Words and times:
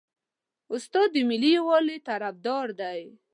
استاد 0.73 1.09
د 1.13 1.17
ملي 1.29 1.51
یووالي 1.57 1.97
طرفدار 2.07 2.67
دی. 2.81 3.01